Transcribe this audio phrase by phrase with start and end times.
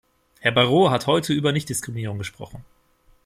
[0.39, 2.65] Herr Barrot hat heute über Nichtdiskriminierung gesprochen.